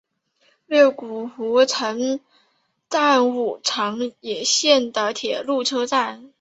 [0.65, 2.19] 越谷湖城
[2.89, 6.27] 站武藏野线的铁路车站。